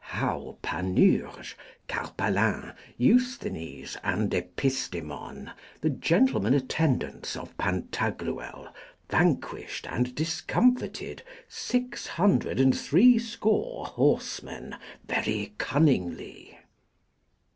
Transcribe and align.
How 0.03 0.57
Panurge, 0.63 1.55
Carpalin, 1.87 2.73
Eusthenes, 2.97 3.97
and 4.03 4.31
Epistemon, 4.31 5.51
the 5.81 5.91
gentlemen 5.91 6.55
attendants 6.55 7.35
of 7.35 7.55
Pantagruel, 7.59 8.73
vanquished 9.11 9.85
and 9.87 10.15
discomfited 10.15 11.21
six 11.47 12.07
hundred 12.07 12.59
and 12.59 12.75
threescore 12.75 13.85
horsemen 13.85 14.75
very 15.07 15.53
cunningly. 15.59 16.57